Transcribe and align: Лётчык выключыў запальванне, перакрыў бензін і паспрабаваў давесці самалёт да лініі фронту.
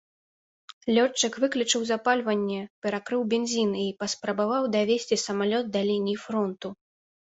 Лётчык 0.95 1.33
выключыў 1.43 1.81
запальванне, 1.91 2.61
перакрыў 2.87 3.21
бензін 3.37 3.71
і 3.85 3.87
паспрабаваў 4.03 4.63
давесці 4.81 5.23
самалёт 5.29 5.65
да 5.75 5.89
лініі 5.95 6.23
фронту. 6.29 6.67